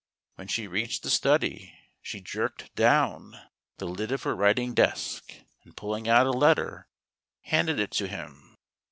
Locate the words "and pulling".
5.63-6.09